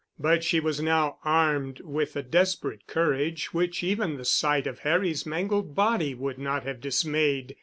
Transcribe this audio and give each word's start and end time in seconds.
But 0.17 0.43
she 0.43 0.59
was 0.59 0.81
now 0.81 1.19
armed 1.23 1.81
with 1.81 2.15
a 2.15 2.23
desperate 2.23 2.87
courage 2.87 3.53
which 3.53 3.83
even 3.83 4.17
the 4.17 4.25
sight 4.25 4.65
of 4.65 4.79
Harry's 4.79 5.27
mangled 5.27 5.75
body 5.75 6.15
would 6.15 6.39
not 6.39 6.63
have 6.63 6.81
dismayed. 6.81 7.55